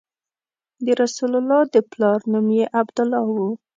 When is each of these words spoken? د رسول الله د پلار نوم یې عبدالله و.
د 0.85 0.87
رسول 1.01 1.31
الله 1.39 1.61
د 1.73 1.75
پلار 1.91 2.19
نوم 2.31 2.47
یې 2.57 2.65
عبدالله 2.79 3.23
و. 3.33 3.35